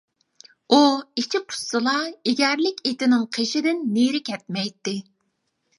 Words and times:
ئۇ 0.71 0.79
ئىچى 1.23 1.41
پۇشسىلا 1.51 1.93
ئېگەرلىك 2.31 2.83
ئېتىنىڭ 2.89 3.29
قېشىدىن 3.39 3.87
نېرى 3.99 4.25
كەتمەيتتى. 4.33 5.01